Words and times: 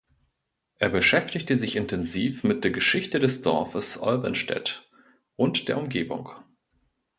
Er 0.79 0.89
beschäftigte 0.89 1.55
sich 1.55 1.75
intensiv 1.75 2.43
mit 2.43 2.63
der 2.63 2.71
Geschichte 2.71 3.19
des 3.19 3.41
Dorfes 3.41 4.01
Olvenstedt 4.01 4.89
und 5.35 5.67
der 5.67 5.77
Umgebung. 5.77 6.31